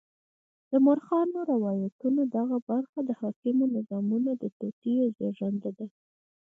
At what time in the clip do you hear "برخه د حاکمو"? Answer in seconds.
2.69-3.63